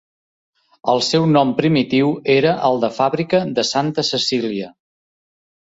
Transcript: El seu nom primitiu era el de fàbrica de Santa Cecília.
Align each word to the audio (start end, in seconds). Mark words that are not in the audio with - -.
El 0.93 1.03
seu 1.07 1.27
nom 1.33 1.51
primitiu 1.59 2.11
era 2.39 2.57
el 2.71 2.81
de 2.85 2.91
fàbrica 2.97 3.45
de 3.61 3.69
Santa 3.75 4.09
Cecília. 4.13 4.77